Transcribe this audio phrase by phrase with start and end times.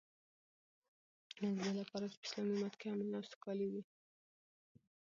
[1.39, 3.81] نو ددی لپاره چی په اسلامی امت کی امن او سوکالی وی